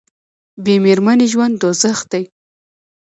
[0.63, 2.23] بې میرمنې ژوند دوزخ دی